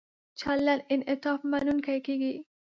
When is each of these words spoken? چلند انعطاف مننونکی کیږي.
چلند 0.39 0.81
انعطاف 0.93 1.39
مننونکی 1.51 1.97
کیږي. 2.05 2.33